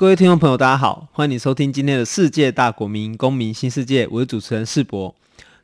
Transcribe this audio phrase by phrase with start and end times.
[0.00, 4.08] 各位听众朋友，大家好，欢迎你收听今天的世界大国民公民新世界。
[4.10, 5.14] 我是主持人世博。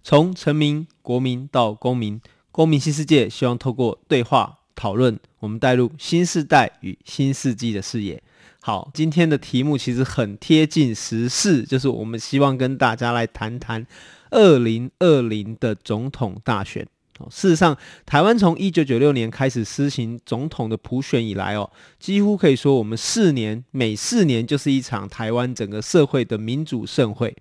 [0.04, 2.20] 从臣民、国民到公民，
[2.52, 8.22] 公民新世界，希望透过对话讨论，我们带入新世代与新世纪的视野。
[8.60, 13.86] 好，今天的题目其实很贴近时事，就是我们希望跟大家来谈谈
[14.30, 16.86] 二零二零的总统大选。
[17.30, 27.34] 事实上，台湾从一九九六年开始施行总统的普选以来，哦，几乎可以说，我们四年每四年就是一场台湾整个社会的民主盛会。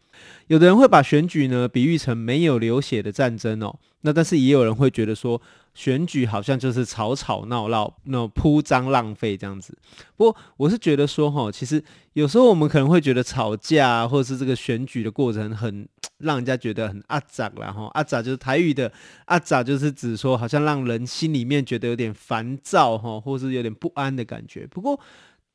[0.48, 5.42] 有的人会把选举呢比喻成没有流血的战争哦，那但是也有人会觉得说。
[5.76, 9.78] 选举好像就是吵吵闹闹，那种铺张浪费这样子。
[10.16, 18.92] 不过我是觉得说，哈，其实有时候我们可能会觉得吵架，或者是这个选举的过程很让人家觉得很阿杂，然后阿杂就是台语的
[19.26, 24.66] 阿杂，就是指说好像让人心里面觉得有点烦躁，哈，或是有点不安的感觉。
[24.66, 25.00] 不过。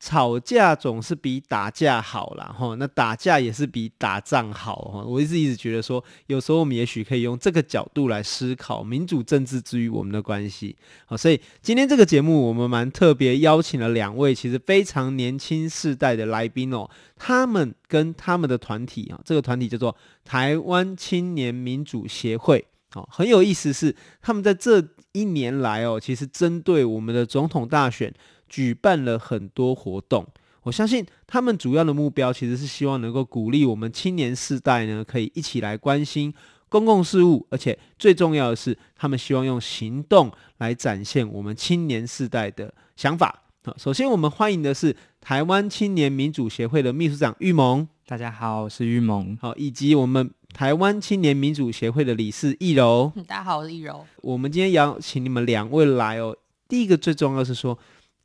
[0.01, 5.03] 吵架总是比打架好啦，哈，那打架也是比打仗好哈。
[5.03, 10.75] 我一直一直觉得说，有时候我们也许可以用这个角度来思考民主政治之于我们的关系。
[11.05, 22.65] 好，所以今天这个节目我们蛮特别邀请了两位其实非常年轻世代的来宾哦，他们跟他们的团体啊，这个团体叫做台湾青年民主协会。
[22.89, 28.11] 好，很有意思是他们在这一年来哦，其实针对我们的总统大选。
[28.51, 30.27] 举办了很多活动，
[30.63, 36.33] 我相信他们主要的目标其实是希望能够鼓励我们青年世代呢，可以一起来关心
[36.67, 43.43] 公共事务，而且最重要的是，他们希望用行动来展现我们青年世代的想法。
[43.63, 49.37] 好，首先我们欢迎的是台湾青年民主协会的秘书长玉萌，大家好，我是玉萌。
[49.39, 54.05] 好，以及我们台湾青年民主协会的理事易柔，大家好，我是易柔。
[54.17, 56.35] 我们今天邀请你们两位来哦，
[56.67, 57.79] 第一个最重要的是说。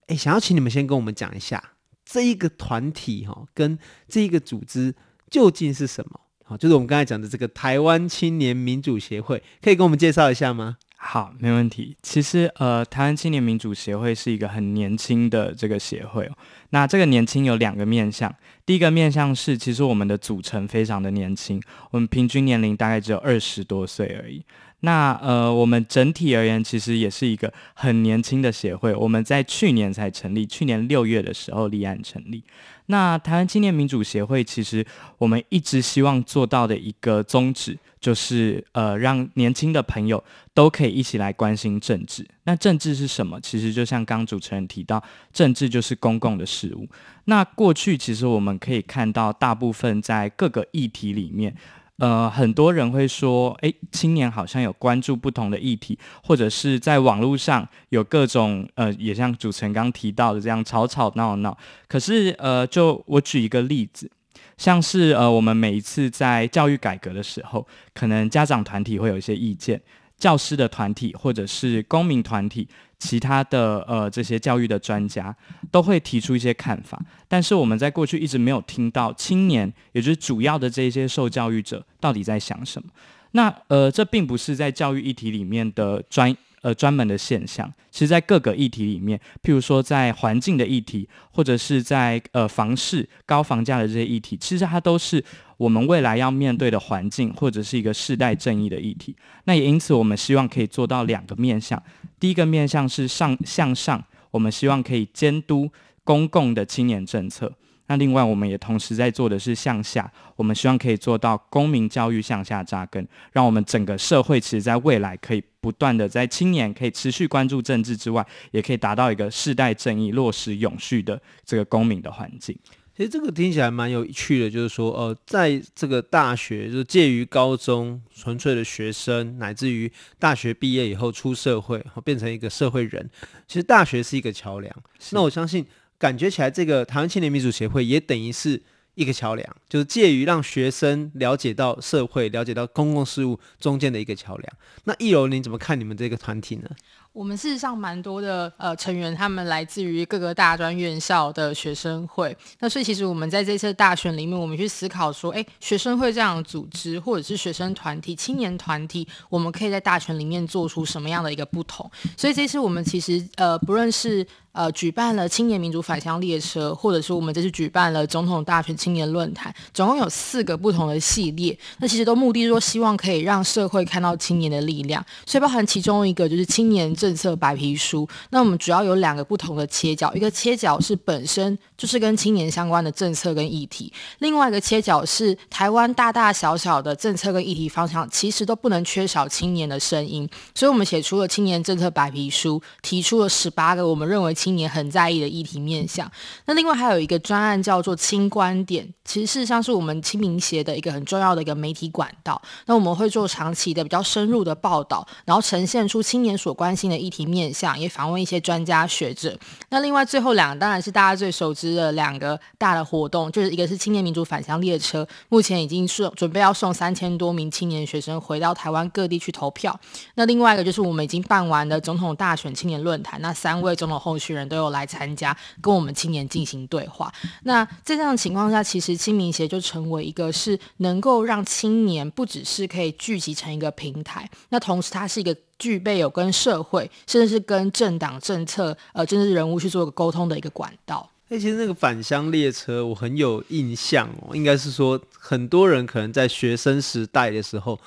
[0.07, 1.73] 哎，想要请你们先跟我们讲一下
[2.05, 3.79] 这一个团体哈，跟
[4.09, 4.95] 这一个组织
[5.31, 6.21] 究竟是什么？
[6.45, 10.77] 好，就是我们刚才讲的这个台湾青年民主协会，可以跟我们介绍一下吗？
[10.97, 11.97] 好，没问题。
[12.03, 16.31] 其实呃，台湾青年民主协会是一个很年轻的这个协会。
[16.71, 18.35] 那这个年轻有两个面向，
[18.65, 24.43] 第一个面向是，其实我们的组成非常的年轻，我们平均年龄大概只有二十多岁而已。
[24.81, 28.95] 那呃，我们整体而言，其实也是一个很年轻的协会。
[28.95, 32.45] 我们在去年才成立，去年六月的时候立案成立。
[32.87, 34.85] 那台湾青年民主协会，其实
[35.19, 40.23] 我们一直希望做到的一个宗旨，就是呃，让年轻的朋友
[40.53, 42.27] 都可以一起来关心政治。
[42.47, 43.39] 那政治是什么？
[43.41, 45.03] 其实就像刚主持人提到，
[45.33, 46.89] 政治就是公共的事务。
[47.27, 51.55] 那过去其实我们可以看到，大部分在各个议题里面。
[51.99, 61.57] 呃，很多人会说，诶，青年好像有关注不同的议题，或者是在网络上有各种呃，也像主持人刚提到的这样吵吵闹闹。
[61.89, 64.11] 可是，呃，就我举一个例子，
[64.59, 69.81] 像是呃，我们每一次在教育改革的时候，可能家长团体会有一些意见，
[70.19, 72.69] 教师的团体或者是公民团体。
[72.99, 75.37] 其他的呃，这些教育的专家
[75.71, 82.89] 都会提出一些看法，但是我们在过去一直没有听到青年，也就是主要的这些受教育者到底在想什么。
[83.33, 86.35] 那呃，这并不是在教育议题里面的专。
[86.63, 95.23] 呃，专门的现象，其实，在各个议题里面，譬如说在环境的议题，或者是在呃房市高房价的这些议题，其实它都是
[95.57, 99.17] 我们未来要面对的环境，或者是一个世代正义的议题。
[99.45, 101.83] 那也因此，我们希望可以做到两个面向。
[102.21, 105.71] 第一个面向是上向上，我们希望可以监督
[106.05, 107.53] 公共的青年政策。
[107.89, 122.59] 那另外，我们也同时在做的是向下，我们希望可以做到公民教育向下扎根，让我们整个社会其实在未来可以不断的在青年可以持续关注政治之外，也可以达到一个世代正义、落实永续的这个公民的环境。
[122.97, 133.11] 其实这个听起来蛮有趣的，就是说，呃，在这个大学，就是介于高中纯粹的学生，乃至于大学毕业以后出社会，变成一个社会人，
[133.47, 134.75] 其实大学是一个桥梁。
[135.11, 135.67] 那我相信。
[135.99, 138.63] 感觉起来，这个台湾青年民主协会也等于是
[138.97, 144.53] 一个桥梁，就是介于让学生了解到社会、了解到公共事务中间的一个桥梁。
[144.85, 146.69] 那奕柔，你怎么看你们这个团体呢？
[147.17, 152.37] 我们事实上蛮多的呃成员，他们来自于各个大专院校的学生会。
[152.59, 161.91] 那所以其实我们在这次大选里面，我们去思考说，哎，学生会这样的组织，或者是学生团体、青年团体，我们可以在大选里面做出什么样的一个不同？
[162.19, 171.57] 所以这次我们其实呃，不论是呃，举办了青年民主返乡列车，或者是我们这次举办了总统大选青年论坛，总共有四个不同的系列。
[171.79, 175.05] 那其实都目的说，希望可以让社会看到青年的力量。
[175.27, 178.09] 所以包含其中一个就是青年政策白皮书。
[178.31, 190.27] 那我们主要有两个不同的切角，一个切角是本身就是跟青年相关的政策跟议题，另外一个切角是台湾大大小小的政策跟议题方向，其实都不能缺少青年的声音。
[190.55, 196.09] 所以我们写出了青年政策白皮书，提出了十八个我们认为青年很在意的议题面向，
[196.45, 202.41] 那另外还有一个专案叫做“青观点”，其实事实上是我们青民协的一个很重要的一个媒体管道。
[202.67, 209.37] 那我们会做长期的比较深入的报道，然后呈现出青年所关心的议题面向，也访问一些专家学者。
[209.71, 219.77] 那另外最后两个当然是大家最熟知的两个大的活动，就是一个是青年民主返乡列车，目前已经是准备要送三千多名青年学生回到台湾各地去投票。
[220.15, 227.13] 那另外一个就是我们已经办完的总统大选青年论坛，那三位总统候选人都有来参加，跟我们青年进行对话。
[227.45, 241.09] 那在这样的情况下，其实青民协就成为一个是能够让青年不只是可以聚集成一个平台，那同时它是一个具备有跟社会，甚至是跟政党政策、呃政治人物去做一个沟通的一个管道。
[241.29, 247.79] 哎，其实那个返乡列车我很有印象哦，应该是说很多人可能在学生时代的时候，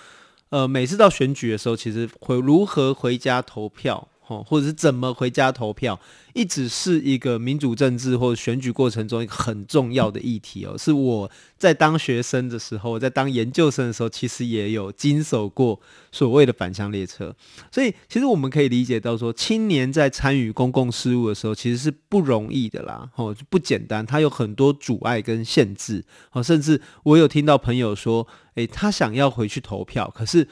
[0.50, 4.08] 呃，每次到选举的时候，其实会如何回家投票。
[4.30, 6.00] 哦，或者是怎么回家投票，
[6.34, 10.78] 一直是一个民主政治或者选举过程中一个很重要的议题哦。
[10.78, 15.82] 是我在当学生的时候，在当研究生的时候，其实也有经手过
[16.12, 17.36] 所谓的返乡列车。
[17.72, 23.10] 所以，其实我们可以理解到说，青年在参与公共事务的时候，其实是不容易的啦。
[23.16, 26.06] 哦，不简单，他有很多阻碍跟限制。
[26.32, 30.48] 哦，甚至我有听到朋友说，诶，他想要回去投票，可是。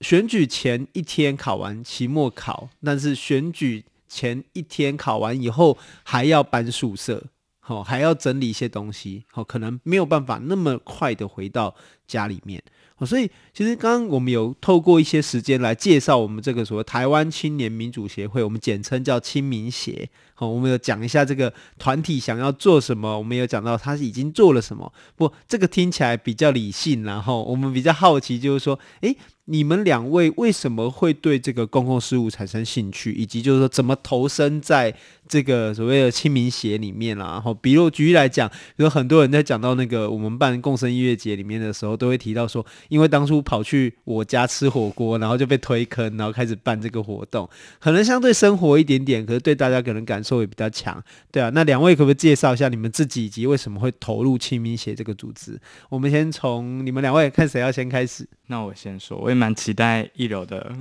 [0.00, 7.24] 选举前一天考完期末考，但是选举前一天考完以后还要搬宿舍，
[7.60, 11.74] 好，还要整理一些东西，好，可能没有办法那么快的回到
[12.06, 12.62] 家里面。
[13.04, 20.08] 所以其实刚刚我们有透过一些时间来介绍我们这个所谓台湾青年民主协会，我们简称叫青民协。
[20.34, 24.92] 好，我们有讲一下这个团体想要做什么，我们有讲到他已经做了什么。
[25.16, 29.16] 不，这个听起来比较理性，然后我们比较好奇，就是说，诶。
[29.46, 34.94] 你们两位为什么会对这个公共事务产生兴趣，以及就是说怎么投身在
[35.28, 37.32] 这个所谓的青民协里面啦？
[37.32, 47.46] 然后，比如举例来讲，有很多人在讲到那个我们办共生音乐节里面的时候，都会提到说，因为当初跑去我家吃火锅，然后就被推坑，然后开始办这个活动，
[47.78, 51.00] 可能相对生活一点点，可是对大家可能感受也比较强，
[51.30, 51.50] 对啊。
[51.52, 55.60] 那两位可不可以介绍一下你们自己以及为什么会投入青民协这个组织？
[55.90, 58.26] 我们先从你们两位看谁要先开始。
[58.46, 60.74] 那我先说，我也蛮期待一柔的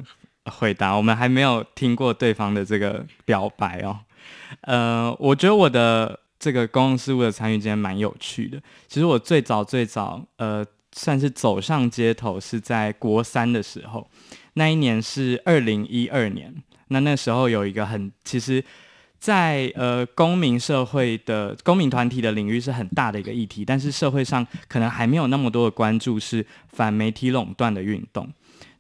[0.46, 0.94] 回答。
[0.96, 4.00] 我们还没有听过对方的这个表白哦。
[4.62, 8.62] 呃，我觉得我的这个公共事务的参与今天蛮有趣的。
[8.88, 14.10] 其实我最早最早，呃，算是走上街头是在国三的时候，
[14.54, 16.54] 那一年是二零一二年。
[16.90, 18.64] 那那时候有一个很，其实。
[19.24, 28.30] 在呃公民社会的公民团体的领域是很大的一个议题，但是社会上可能还没有那么多的关注，是反媒体垄断的运动。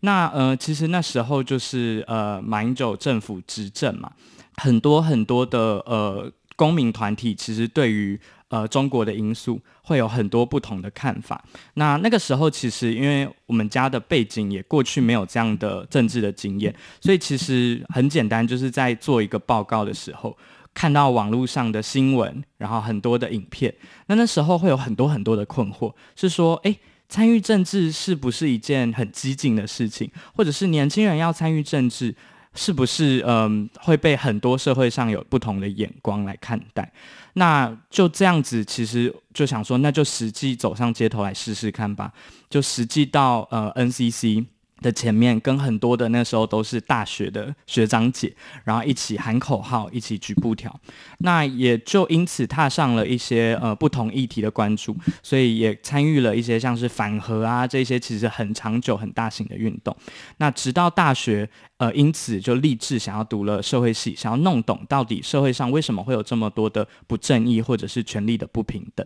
[0.02, 4.12] 那呃其实那时候就是呃马英九政府执政嘛，
[4.58, 8.20] 很多很多的呃公民团体其实对于。
[8.50, 11.44] 呃，中国的因素会有很多不同的看法。
[11.74, 20.38] 那那个时候，其实因为我们家的背景也过去没有这样的政治的经验，所以其实很简单，就是在做一个报告的时候，
[20.72, 23.74] 看到网络上的新闻，然后很多的影片，
[24.06, 26.78] 那那时候会有很多很多的困惑，是说，诶，
[27.10, 32.14] 参与政治是不是一件很激进的事情，或者是年轻人要参与政治，
[32.56, 36.92] 是不是嗯会被很多社会上有不同的眼光来看待？
[37.34, 42.14] 那就这样子，其实就想说，那就实际走上街头来试试看吧。
[42.50, 44.46] 就实际到呃 NCC
[44.82, 48.32] 的前面，跟很多的那时候都是大学的学长姐，
[48.66, 50.80] 然后一起喊口号，一起举布条。
[51.20, 59.98] 那也就因此踏上了一些呃不同议题的关注，所以也参与了一些像是反核啊这些其实很长久、很大型的运动。
[60.38, 61.50] 那直到大学。
[61.84, 69.06] 呃，因此就立志想要读了社会系，想要弄懂到底社会上为什么会有这么多的不正义或者是权力的不平等。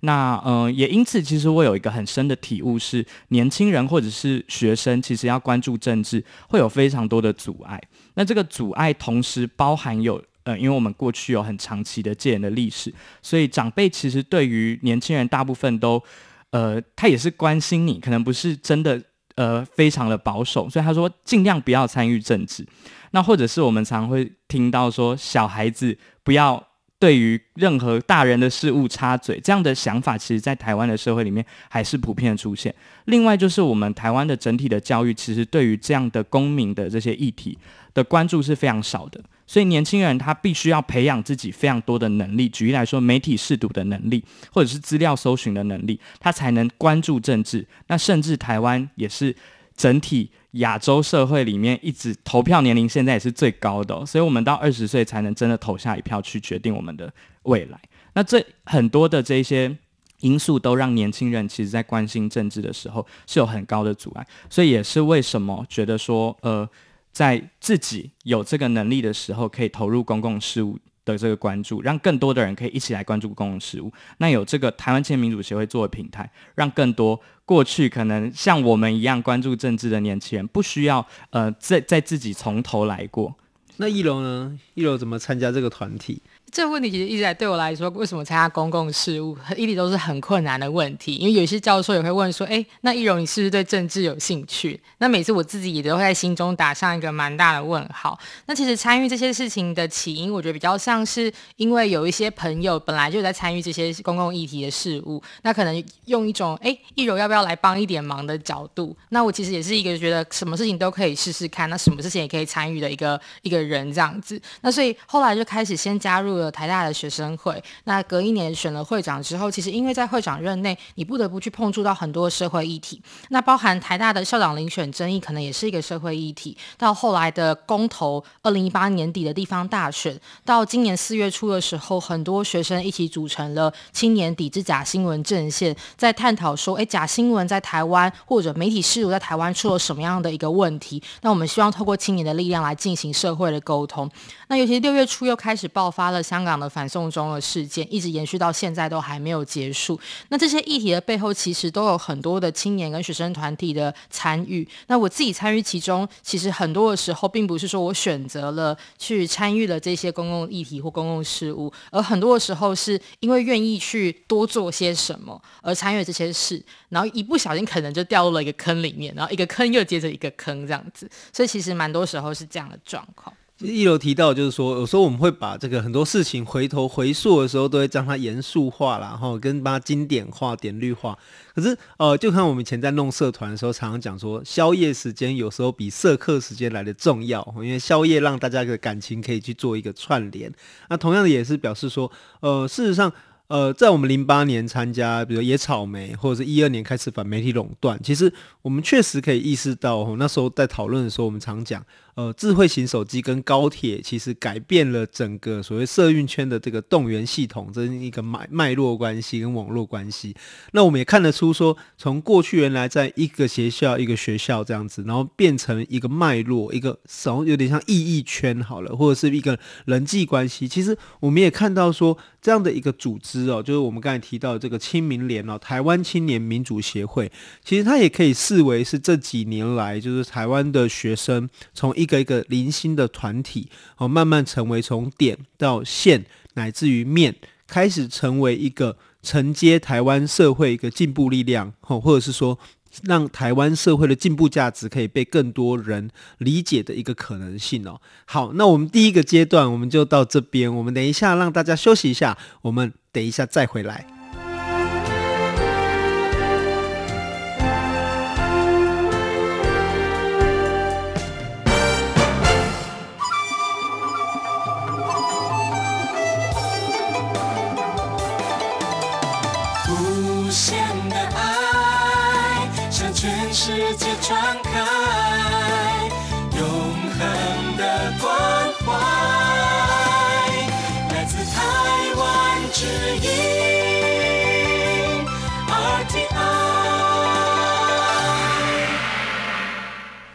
[0.00, 7.80] 那嗯、呃，也因此，其实我有一个很深的体悟是，年轻人或者是学生，其实要关注政治会有非常多的阻碍。
[8.12, 16.02] 那这个阻碍同时包含有呃，因为我们过去有很长期的戒严的历史，所以长辈其实对于年轻人大部分都
[16.50, 19.02] 呃，他也是关心你，可能不是真的
[19.40, 22.66] 呃非常的保守，所以他说尽量不要参与政治。
[23.12, 26.69] 那或者是我们常会听到说，小孩子不要。
[27.00, 32.72] 对于任何大人的事物插嘴，这样的想法，其实在台湾的社会里面还是普遍出现。
[33.06, 37.56] 另外，就是我们台湾的整体的教育，其实对于这样的公民的这些议题
[37.94, 39.18] 的关注是非常少的。
[39.46, 47.66] 所以，年轻人他必须要培养自己非常多的能力，举例来说，媒体识读的能力，或者是资料搜寻的能力，他才能关注政治。
[47.88, 49.34] 那甚至台湾也是
[49.74, 50.30] 整体。
[50.52, 57.12] 亚洲社会里面，一直投票年龄现在也是最高的，所以我们到二十岁才能真的投下一票，去决定我们的
[57.44, 57.80] 未来。
[58.14, 59.76] 那这很多的这些
[60.20, 66.68] 因素都让年轻人其实在关心政治的时候是有很高的阻碍，所以也是为什么觉得说，呃，
[67.12, 70.78] 在自己有这个能力的时候，可以投入公共事务。
[71.02, 73.90] 的这个关注，让更多的人可以一起来关注公共事务。
[74.18, 77.18] 那有这个台湾青年民主协会作为平台，让更多
[77.50, 83.34] 过去可能像我们一样关注政治的年轻人，不需要呃在在自己从头来过。
[83.78, 84.56] 那一楼呢？
[84.74, 86.22] 一楼怎么参加这个团体？
[86.52, 91.14] 这个问题其实一直在对我来说，为什么参加公共事务，一直都是很困难的问题。
[91.14, 98.18] 因为有些教授也会问说：“哎，那易柔，你是不是对政治有兴趣？”那每次我自己也都会在心中打上一个蛮大的问号。
[98.46, 108.96] 那其实参与这些事情的起因，我觉得比较像是因为有一些朋友本来就在参与这些公共议题的事务，那可能用一种“哎，易柔要不要来帮一点忙”的角度。
[109.10, 114.40] 那我其实也是一个觉得什么事情都可以试试看，那什么事情也可以参与的一个一个人这样子。
[114.62, 126.56] 那所以后来就开始先加入台大的学生会，那隔一年选了会长之后，其实因为在会长任内，你不得不去碰触到很多社会议题，那包含台大的校长遴选争议，可能也是一个社会议题。
[126.78, 141.02] 到后来的公投，二零一八年底的地方大选，到今年四月初的时候，很多学生一起组成了青年抵制假新闻阵线，在探讨说，哎，假新闻在台湾或者媒体识读在台湾出了什么样的一个问题？
[141.22, 144.10] 那我们希望透过青年的力量来进行社会的沟通。
[144.48, 149.98] 那尤其六月初又开始爆发了香港的反送中的事件，一直延续到现在都还没有结束。
[150.28, 154.66] 那这些议题的背后，其实都有很多的青年跟学生团体的参与。
[154.86, 171.10] 那我自己参与其中，其实很多的时候，并不是说我选择了去参与了这些公共议题或公共事务，而很多的时候是因为愿意去多做些什么而参与这些事，然后一不小心可能就掉入了一个坑里面，然后一个坑又接着一个坑这样子。
[171.32, 173.34] 所以其实蛮多时候是这样的状况。
[173.60, 181.16] 一楼提到就是说，有时候我们会把这个很多事情回头回溯的时候，都会将它严肃化啦，然后跟把它经典化、点绿化。
[181.54, 190.50] 可是呃，就看我们以前在弄社团的时候，常常讲说，宵夜时间有时候比社课时间来的重要，因为宵夜让大家的感情可以去做一个串联。
[190.88, 193.12] 那同样的也是表示说，呃，事实上。
[193.50, 210.34] 呃，在我们零八年参加，比如野草莓，或者是一二年开始反媒体垄断，其实我们确实可以意识到，那时候在讨论的时候，我们常讲，呃，智慧型手机跟高铁其实改变了整个所谓社运圈的这个动员系统，这是一个脉脉络关系跟网络关系。
[210.72, 220.66] 那我们也看得出说，从过去原来在一个学校一个学校这样子，然后变成一个脉络，一个手有点像意义圈好了，或者是一个人际关系。
[220.66, 223.40] 其实我们也看到说，这样的一个组织。
[223.50, 227.30] 哦，就是我们刚才提到的这个青民联哦，台湾青年民主协会，
[227.64, 237.34] 其实它也可以视为是这几年来，就是台湾的学生从一个一个零星的团体哦，慢慢成为从点到线，乃至于面，
[237.66, 242.58] 开始成为一个承接台湾社会一个进步力量哦，或者是说。
[243.04, 248.00] 让台湾社会的进步价值可以被更多人理解的一个可能性哦。
[248.24, 254.19] 好，那我们第一个阶段我们就到这边，我们等一下让大家休息一下，我们等一下再回来。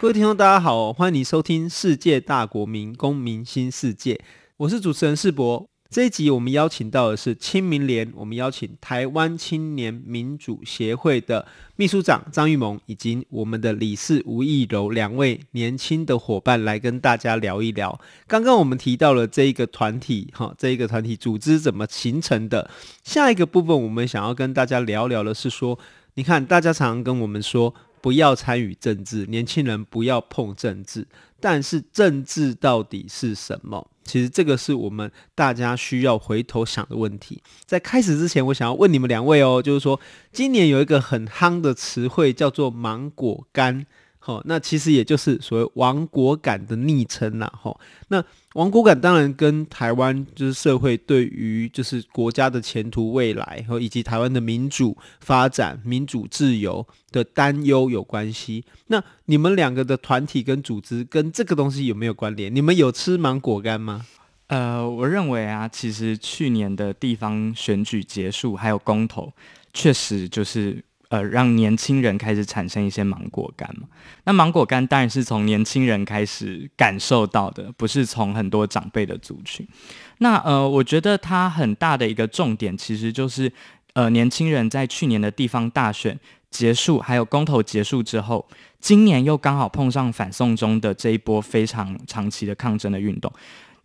[0.06, 4.14] 各位听众，大家好，欢迎你收听《世界大国民公民新世界》，
[4.56, 5.68] 我是主持人世博。
[5.90, 18.00] 这一集我们邀请到的是青民联，我们邀请台湾青年民主协会的秘书长张玉萌，以及我们的理事吴奕柔两位年轻的伙伴来跟大家聊一聊。
[18.28, 22.70] 刚刚我们提到了这一个团体，哈，这一个团体组织怎么形成的。
[23.04, 25.80] 下一个部分，我们想要跟大家聊聊的是说，
[26.14, 27.74] 你看，大家常常跟我们说。
[28.06, 31.08] 不要参与政治，年轻人不要碰政治。
[31.40, 33.90] 但是政治到底是什么？
[34.04, 37.42] 其实这个是我们大家需要回头想的问题。
[37.66, 40.00] 在开始之前，我想要问你们两位哦，就是说
[40.32, 43.88] 今年有一个很夯的词汇叫做“芒果干”。
[44.20, 47.52] 好，那其实也就是所谓亡国感的昵称啦。
[47.60, 48.24] 吼，那
[48.56, 58.64] 亡国感当然跟台湾就是社会对于就是国家的前途未来和以及台湾的民主发展、民主自由的担忧有关系。
[58.88, 62.54] 那你们两个的团体跟组织跟这个东西有没有关联？
[62.54, 64.06] 你们有吃芒果干吗？
[64.48, 69.34] 呃，我认为啊，其实去年的地方选举结束还有公投，
[69.74, 70.84] 确实就是。
[71.10, 73.88] 呃，让年轻人开始产生一些芒果干嘛。
[74.24, 79.68] 那芒果干当然是从年轻人开始感受到的，不是从很多长辈的族群。
[80.18, 83.52] 那呃，我觉得它很大的一个重点，其实就是
[83.94, 86.20] 呃，年轻人在去年的地方大选
[86.50, 88.48] 结束，还有公投结束之后，
[88.80, 93.32] 今年又刚好碰上反送中的这一波非常长期的抗争的运动。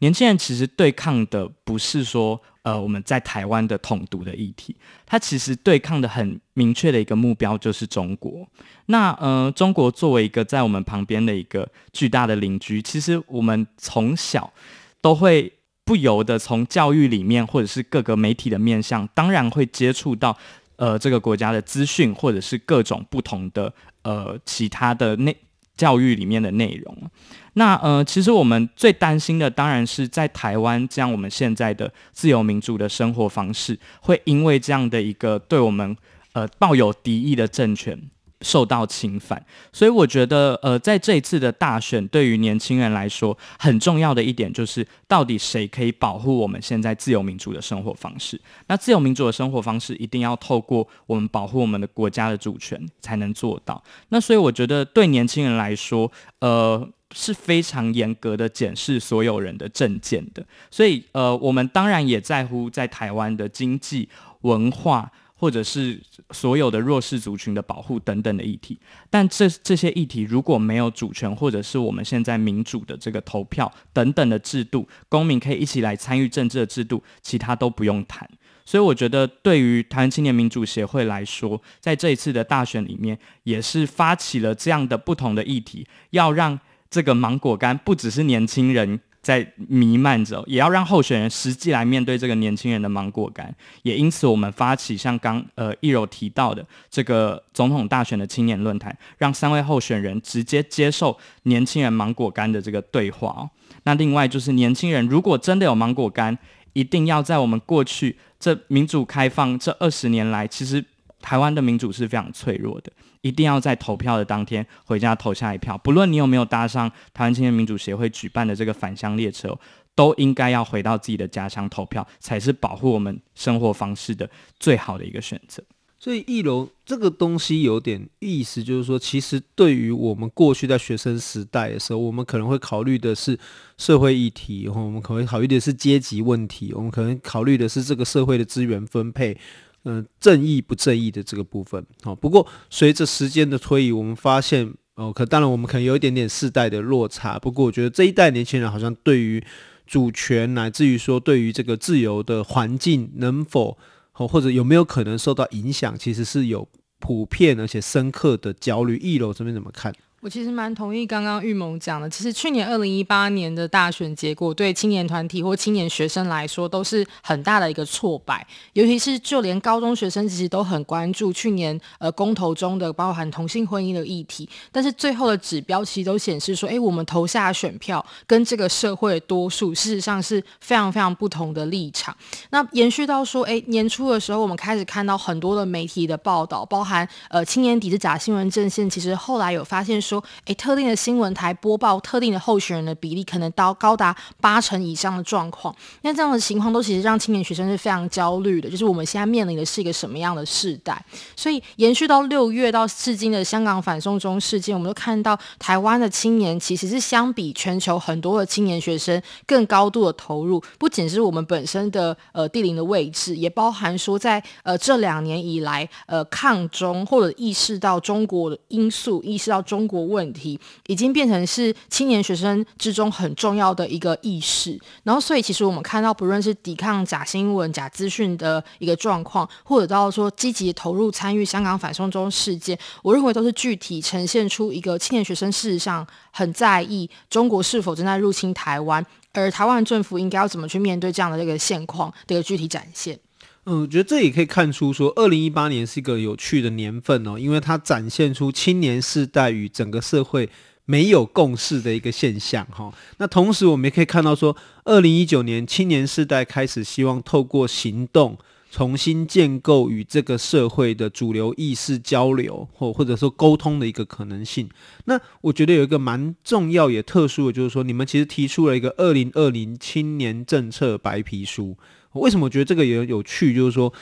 [0.01, 4.77] 年轻人其实对抗的不是说，呃，我们在台湾的统独的议题，
[5.07, 8.47] 他其实对抗的很明确的一个目标就是中国。
[8.87, 14.53] 那呃，中国作为一个在我们旁边的一个巨大的邻居，其实我们从小
[15.01, 15.53] 都会
[15.85, 20.37] 不由得从教育里面，或者是各个媒体的面向，当然会接触到
[20.77, 25.37] 呃这个国家的资讯，或者是各种不同的呃其他的内
[25.77, 27.11] 教育里面的内容。
[27.55, 35.97] 那呃，其实我们最担心的当然是在台湾这样我们现在的自由民主的生活方式，会因为这样的一个对我们
[36.33, 38.01] 呃抱有敌意的政权。
[38.43, 39.45] 受到侵犯。
[39.73, 48.41] 所以我觉得呃，在这一次的大选，对于年轻人来说很重要的一点就是，到底谁可以保护我们现在自由民主的生活方式？
[48.67, 53.83] 那自由民主的生活方式一定要透过我们保护我们的国家的主权才能做到。
[54.09, 56.11] 那所以我觉得对年轻人来说，
[56.41, 56.89] 呃。
[57.13, 64.09] 是非常严格的检视所有人的证件的，所以呃，我们当然也在乎在台湾的经济、
[64.43, 65.11] 文化，
[65.41, 65.99] 或者是
[66.33, 68.79] 所有的弱势族群的保护等等的议题。
[69.09, 78.29] 但这这些议题如果没有主权，或者是我们现在民主的这个投票等等的制度，公民可以一起来参与政治的制度，其他都不用谈。
[78.67, 86.61] 所以我觉得，对于台湾青年民主协会来说，在这一次的大选里面，也是发起了这样的不同的议题，要让。
[86.93, 93.55] 这个芒果干不只是年轻人在弥漫着，也要让候选人实际来面对这个年轻人的芒果干。
[93.83, 103.51] 也因此，我们发起像刚呃奕柔提到的这个总统大选的青年论坛，让三位候选人直接接受年轻人芒果干的这个对话哦。
[103.85, 106.37] 那另外就是年轻人如果真的有芒果干，
[106.73, 110.85] 一定要在我们过去这民主开放这二十年来，其实
[111.21, 112.91] 台湾的民主是非常脆弱的。
[113.23, 119.59] 一定要在投票的当天回家投下一票，不论你有没有搭上台湾青年民主协会举办的这个返乡列车，
[119.95, 125.63] 都应该要回到自己的家乡投票，才是保护我们生活方式的最好的一个选择。
[126.03, 133.39] 所以一楼这个东西有点意思，就是说，其实对于我们过去在学生时代的时候，我们可能会考虑的是
[133.77, 139.37] 社会议题，然后我们可能考虑的是阶级问题，我们可能考虑的是这个社会的资源分配。
[139.85, 142.15] 嗯、正义不正义的这个部分，好。
[142.15, 147.39] 不过随着时间的推移，我们发现，哦，可当然我们可能有一点点世代的落差。
[147.39, 149.43] 不过我觉得这一代年轻人好像对于
[149.87, 153.79] 主权，乃至于说对于这个自由的环境能否，
[154.13, 158.99] 或者有没有可能受到影响，其实是有普遍而且深刻的焦虑。
[158.99, 159.95] 一楼这边怎么看？
[160.21, 162.09] 我其实蛮同意刚刚玉萌讲的。
[162.11, 168.47] 其实去年二零一八年的大选结果，对青年团体或青年学生来说，都是很大的一个挫败。
[168.75, 174.47] 尤其是就连高中学生，其实都很关注去年呃公投中的包含同性婚姻的议题。
[174.71, 182.15] 但是最后的指标其实都显示说，哎，我们投下选票跟这个社会多数事实上是非常非常不同的立场。
[182.51, 189.99] 那延续到说，哎，年初的时候，我们开始看到很多的媒体的报道，包含呃青年抵制假新闻阵线，其实后来有发现。
[190.11, 195.75] 说，诶，特定的新闻台播报特定的候选人的比例可能到高达八成以上的状况。
[196.03, 201.01] 那这样的情况都其实让青年学生是非常焦虑的，就是我们现在面临的是一个什么样的世代？
[201.37, 224.79] 所以延续到六月到至今的香港反送中事件，我们都看到台湾的青年其实是相比全球很多的青年学生更高度的投入，不仅是我们本身的呃地灵的位置，也包含说在呃这两年以来呃抗中或者意识到中国的因素，意识到中国问题，已经变成是青年学生之中很重要的一个意识。
[225.05, 243.19] 然后，所以其实我们看到，不论是抵抗假新闻、假资讯的一个状况，或者到说积极投入参与香港反送中事件，我认为都是具体呈现出一个青年学生事实上很在意中国是否正在入侵台湾，而台湾政府应该要怎么去面对这样的这个现况的一个具体展现。
[243.65, 250.49] 嗯，我觉得这也可以看出说，二零一八年是一个有趣的年份哦，因为它展现出青年世代与整个社会
[250.87, 252.93] 没有共识的一个现象哈。
[253.19, 258.39] 那同时我们也可以看到说，二零一九年青年世代开始希望透过行动
[258.71, 264.69] 重新建构与这个社会的主流意识交流或或者说沟通的一个可能性。
[265.05, 271.77] 那我觉得有一个蛮重要也特殊的，就是说你们其实提出了一个二零二零青年政策白皮书。
[272.15, 273.55] 为什么我觉得这个也有趣？
[273.55, 273.93] 就是说，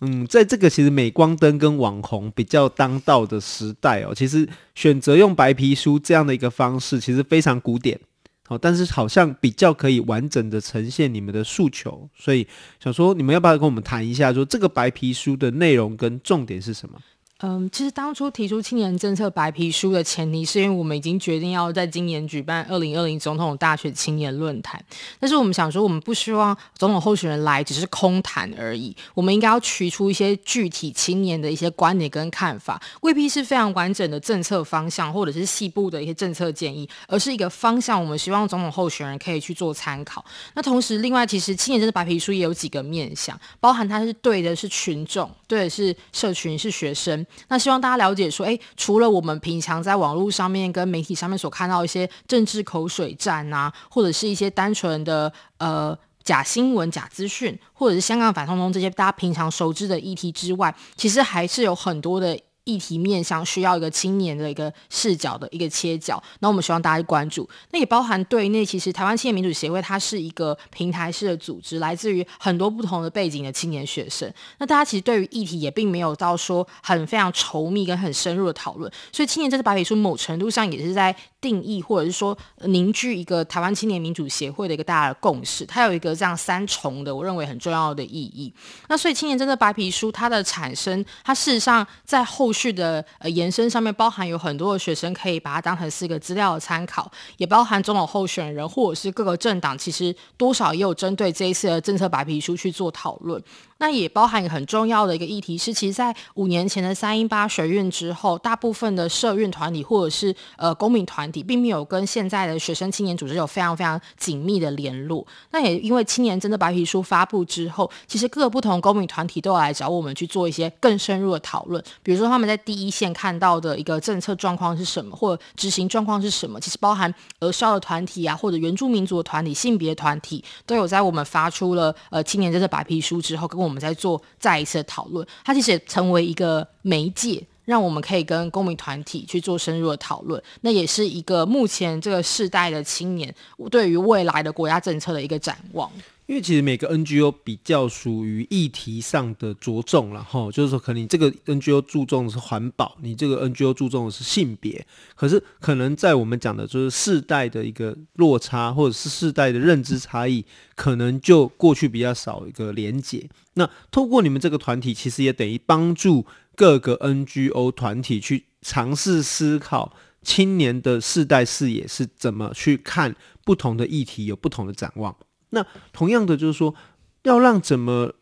[0.00, 7.98] 嗯，在这个其实美光灯跟网红比较当道的时代哦，其实选择用白皮书这样的一个方式，其实非常古典，
[8.46, 12.46] 好，但是好像比较可以完整的呈现你们的诉求，所以
[12.78, 16.98] 想说，你们要不要跟我们谈一下，说这个白皮书的内容跟重点是什么？
[17.40, 24.82] 嗯，其实当初提出青年政策白皮书的前提，是因为我们已经决定要在今年举办二零二零总统大学青年论坛。
[25.20, 38.02] 但是我们想说，我们不希望总统候选人来只是空谈而已，我们应该要提出一些具体青年的一些观点跟看法，未必是非常完整的政策方向，或者是细部的一些政策建议，而是一个方向。
[38.02, 40.24] 我们希望总统候选人可以去做参考。
[40.54, 47.25] 那同时，另外其实青年政策白皮书也有几个面向，包含它是对的是群众，对的是社群，是学生。
[47.48, 62.38] 那希望大家了解说，诶，除了我们平常在网络上面跟媒体上面所看到一些政治口水战啊，或者是一些单纯的呃假新闻、假资讯，或者是香港反送中这些大家平常熟知的议题之外，其实还是有很多的。
[62.66, 67.48] 议题面向需要一个青年的一个视角的一个切角，那我们希望大家去关注。
[67.70, 74.28] 那也包含对内，其实台湾青年民主协会它是一个平台式的组织，来自于很多不同的背景的青年学生。
[74.58, 85.64] 那大家其实对于议题也并没有到说很非常稠密跟很深入的讨论，所以青年这次白皮书某程度上也是在定义或者是说凝聚一个台湾青年民主协会的一个大家的共识。
[85.64, 88.52] 它有一个这样三重的，我认为很重要的意义。
[88.88, 92.52] 那所以青年这个白皮书它的产生，它事实上在后。
[92.56, 103.42] 续的呃延伸上面包含有很多的学生可以把它当成是一个资料的参考，也包含总统候选人或者是各个政党，其实多少也有针对这一次的政策白皮书去做讨论。
[103.78, 115.26] 那也包含一个很重要的一个议题是，其实，在五年前的三一八学运之后，大部分的社运团体或者是呃公民团体，并没有跟现在的学生青年组织有非常非常紧密的联络。
[115.50, 121.82] 那也因为青年真的白皮书发布之后，其实各个不同公民团体都有来找我们去做一些更深入的讨论。
[122.02, 133.65] 比如说他们在第一线看到的一个政策状况是什么，或执行状况是什么，其实包含儿少的团体啊，或者原住民族的团体、性别团体，都有在我们发出了呃青年真的白皮书之后跟我。
[133.66, 140.42] 我们在做再一次的讨论，它其实也成为一个媒介，让我们可以跟公民团体去做深入的讨论。
[140.60, 143.34] 那也是一个目前这个世代的青年
[143.70, 145.90] 对于未来的国家政策的一个展望。
[146.26, 154.84] 因为其实每个 NGO 比较属于议题上的着重了哈，就是说可能你这个 NGO 注重的是环保，你这个 NGO 注重的是性别，
[155.14, 163.28] 可是可能在我们讲的就是世代的一个落差，或者是世代的认知差异，可能就过去比较少一个连结。
[163.54, 175.16] 那透过你们这个团体，其实也等于帮助各个 NGO 团体去尝试思考青年的世代视野是怎么去看不同的议题，有不同的展望。
[175.50, 176.74] 那同样的就是说，
[177.22, 178.14] 要让怎么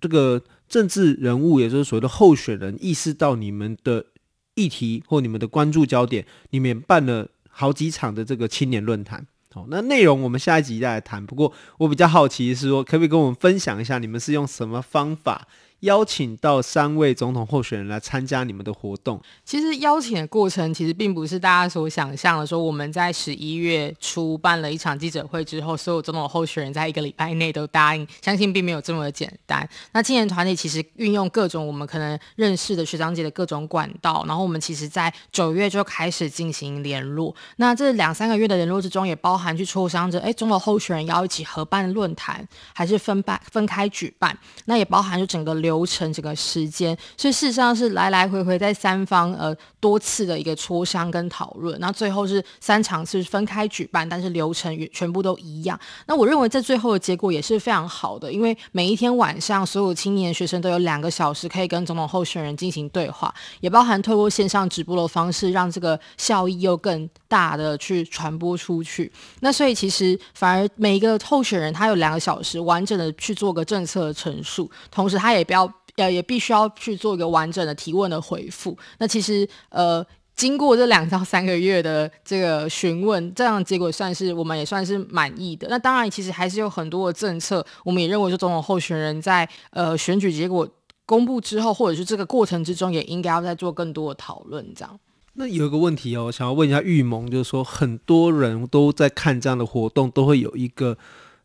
[0.00, 4.06] 这个政治人物，也就是所谓的候选人，意识到你们的
[4.54, 9.26] 议题或你们的关注焦点，你们办了好几场的这个青年论坛。
[9.54, 11.24] 哦，那内容我们下一集再来谈。
[11.24, 15.46] 不过我比较好奇的是说，可不可以跟我们分享一下，你们是用什么方法
[15.80, 19.20] 邀请到三位总统候选人来参加你们的活动？
[19.44, 29.68] 其实邀请的过程其实并不是大家所想象的，说我们在十一月初办了一场记者会之后，所有总统候选人在一个礼拜内都答应，相信并没有这么的简单。
[29.92, 37.34] 那青年团体其实运用各种我们可能认识的学长姐的各种管道，然后我们其实在九月就开始进行联络。
[37.56, 44.36] 那这两三个月的联络之中，也包含去磋商着，哎，总统候选人要一起合办论坛，还是分办分开举办？
[44.64, 51.78] 那也包含就整个流流程、整个时间，所以事实上是来来回回在三方呃多次的一个磋商跟讨论。
[51.80, 55.78] 那最后是三场是分开举办，但是流程全部都一样。
[56.06, 69.10] 那我认为这最后的结果也是非常好的，因为每一天晚上所有青年学生都有两个小时可以跟总统候选人进行对话，也包含透过线上直播的方式，让这个效益又更大的去传播出去。
[69.40, 75.63] 那所以其实反而每一个候选人他有两个小时完整的去做个政策的陈述，同时他也不要
[75.96, 78.76] 呃也必须要去做一个完整的提问的回复。
[78.98, 80.04] 那其实呃
[80.34, 85.68] 经过这两到三个月的这个询问，这样结果算是我们也算是满意的。
[85.70, 90.68] 那当然其实还是有很多的政策，我们也认为说总统候选人在呃选举结果
[91.06, 94.98] 公布之后，或者是这个过程之中，也应该要再做更多的讨论，这样。
[95.34, 100.96] 那有一个问题哦，想要问一下玉萌，就是说很多人都在看这样的活动，都会有一个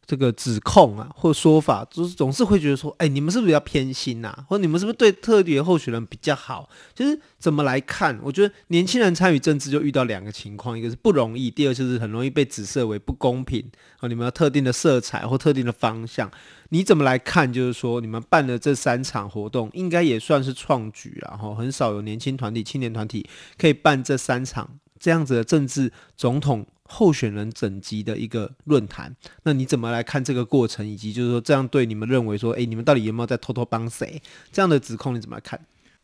[0.10, 4.36] 这个指控啊，或说法，就是总是会觉得说，哎，你们是不是比较偏心呐？
[4.48, 6.68] 或者你们是不是对特定候选人比较好？
[6.96, 8.20] 就是怎么来看？
[8.24, 13.64] 我觉得年轻人参与政治就遇到两个情况，一个是不容易，第二就是很容易被指涉为不公平
[14.00, 14.08] 啊。
[14.08, 16.32] 你们有特定的色彩或特定的方向。
[16.70, 17.54] 你怎么来看？
[17.54, 23.24] 就是说，你们办的这三场活动，应该也算是创举，然后很少有年轻团体、青年团体
[23.60, 29.16] 可以办这三场这样子的政治总统候选人整集的一个论坛。
[29.44, 34.22] 那你怎么来看这个过程，以及就是说，这样对你们认为说，诶，你们到底有没有在偷偷帮谁？
[34.52, 35.60] 这样的指控你怎么看？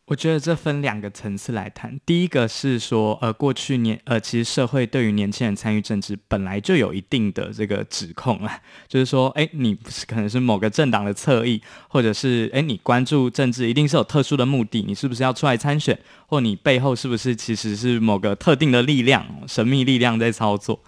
[0.06, 1.98] 我觉得这分两个层次来谈。
[2.06, 9.74] 第一个是说，呃，过去年，呃，其实社会对于年轻人参与政治本来就有一定的这个指控啊，就是说，哎，你
[10.06, 20.80] 可能是某个政党的侧翼，或者是，哎，你关注政治一定是有特殊的目的，你是不是要出来参选，或你背后是不是其实是某个特定的力量、神秘力量在操作？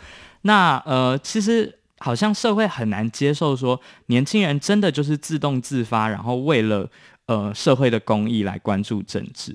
[0.42, 6.88] 那，呃，其实好像社会很难接受说，年轻人真的就是自动自发，然后为了。
[7.28, 9.54] 呃，社会的公益来关注政治。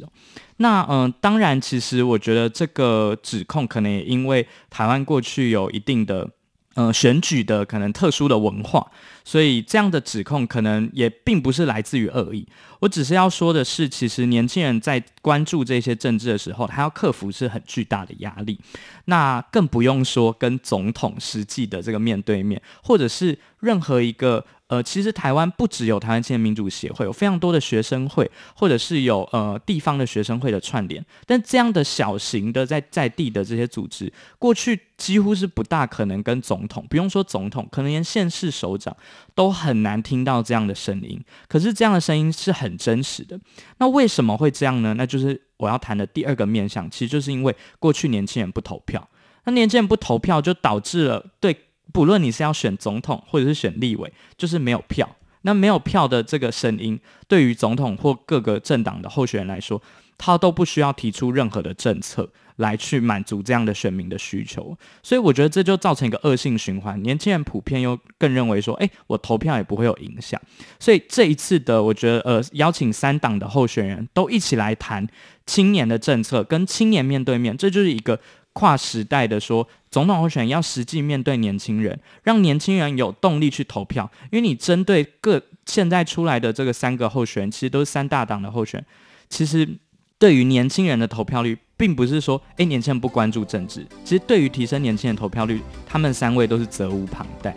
[0.58, 6.30] 那嗯、当然，其实我觉得这个指控可能也因为台湾过去有一定的
[6.76, 8.92] 呃选举的可能特殊的文化，
[9.26, 12.48] 所以这样的指控可能也并不是来自于恶意。
[12.82, 18.60] 我只是要说的是，其实年轻人在关注这些政治的时候，他要克服是很巨大的压力。
[19.06, 24.46] 那更不用说跟总统实际的这个面对面，或者是任何一个。
[24.70, 31.06] 呃，其实台湾不只有台湾青年民主协会，有非常多的学生会，或者是有呃地方的学生会的串联。
[31.28, 38.96] 但这样的小型的在在地的这些组织，过去几乎是不大可能跟总统，不用说总统，可能连县市首长
[39.36, 41.24] 都很难听到这样的声音。
[41.48, 43.40] 可是这样的声音是很真实的。
[43.78, 44.96] 那为什么会这样呢？
[44.96, 49.08] 那就是我要谈的第二个面向，其实就是因为过去年轻人不投票，
[49.44, 51.56] 那年轻人不投票就导致了对。
[51.92, 55.18] 不论你是要选总统或者是选立委，就是没有票。
[55.46, 59.82] 那没有票的这个声音，对于总统或各个政党的候选人来说，
[60.18, 64.78] 他都不需要提出任何的政策来去满足这样的选民的需求。
[65.04, 67.04] 所以我觉得这就造成一个恶性循环。
[67.04, 70.42] 年轻人普遍又更认为说，诶，我投票也不会有影响。
[70.80, 75.06] 所以这一次的，我觉得呃，邀请三党的候选人都一起来谈
[75.46, 78.18] 青年的政策，跟青年面对面，这就是一个。
[78.56, 84.10] 跨时代的说，总统候选人要实际面对年轻人，让年轻人有动力去投票。
[84.32, 88.86] 因为你针对各现在出来的这个三个候选人，其实都是三大党的候选人。
[89.30, 89.70] 其实
[90.18, 93.86] 对于年轻人的投票率，并不是说，诶，年轻人不关注政治。
[94.04, 97.56] 其实对于提升年轻人投票率，他们三位都是责无旁贷。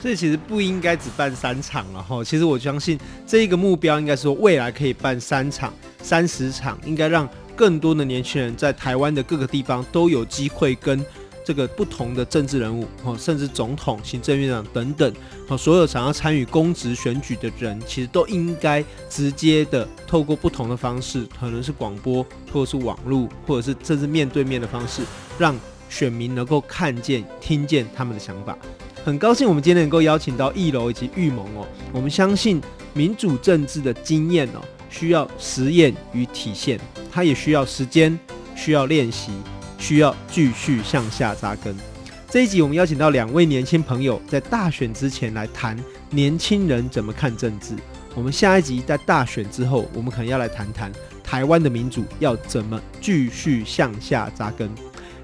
[0.00, 2.24] 所以其实不应该只办三场了哈。
[2.24, 5.72] 其实我相信这一个目标应该说未来可以办三场、
[6.02, 7.28] 三十场，应该让。
[7.56, 11.02] 更多的年轻人在台湾的各个地方都有机会跟
[11.46, 15.14] 这个不同的政治人物，哦，甚至总统、行政院长等等，
[15.46, 25.02] 哦，所有想要参与公职选举的人，其实都应该直接的透过不同的方式，可能是广播，或者是网络，或者是甚至面对面的方式，
[25.38, 25.56] 让
[25.88, 28.58] 选民能够看见、听见他们的想法。
[29.04, 32.60] 很高兴我们今天能够邀请到奕柔以及玉盟哦，我们相信
[32.92, 34.60] 民主政治的经验哦。
[34.88, 36.80] 需要实验与体现，
[37.12, 38.18] 它也需要时间，
[38.54, 39.30] 需要练习，
[39.78, 41.74] 需要继续向下扎根。
[42.28, 45.78] 这一集我们邀请到两位年轻朋友，在大选之前来谈
[46.10, 47.74] 年轻人怎么看政治。
[48.14, 50.90] 我们下一集在大选之后，我们可能要来谈谈
[51.22, 54.70] 台湾的民主要怎么继续向下扎根。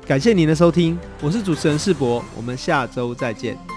[0.06, 3.71] 感谢您的收听，我是主持人世博，我们下周再见。